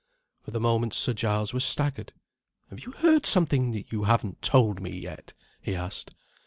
[0.41, 2.11] For the moment, Sir Giles was staggered.
[2.71, 6.15] "Have you heard something that you haven't told me yet?" he asked.